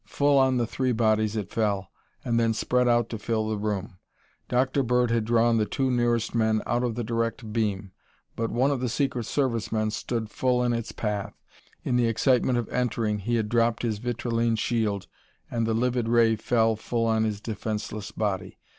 [0.07, 1.91] Full on the three bodies it fell,
[2.25, 3.99] and then spread out to fill the room.
[4.49, 4.81] Dr.
[4.81, 7.91] Bird had drawn the two nearest men out of the direct beam,
[8.35, 11.35] but one of the secret service men stood full in its path.
[11.83, 15.05] In the excitement of entering he had dropped his vitrilene shield
[15.51, 18.57] and the livid ray fell full on his defenceless body.